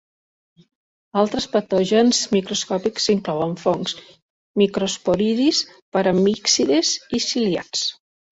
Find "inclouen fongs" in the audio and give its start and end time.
3.15-3.93